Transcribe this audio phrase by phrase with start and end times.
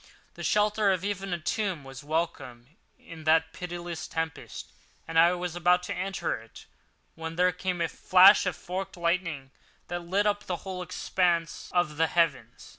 [0.33, 4.71] The shelter of even a tomb was welcome in that pitiless tempest,
[5.07, 6.65] and I was about to enter it
[7.13, 9.51] when there came a flash of forked lightning
[9.89, 12.69] that lit up the whole expanse of the heavens.